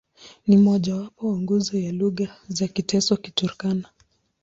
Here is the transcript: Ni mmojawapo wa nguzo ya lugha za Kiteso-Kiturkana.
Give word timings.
Ni 0.47 0.57
mmojawapo 0.57 1.27
wa 1.27 1.37
nguzo 1.37 1.79
ya 1.79 1.91
lugha 1.91 2.27
za 2.47 2.65
Kiteso-Kiturkana. 2.67 3.89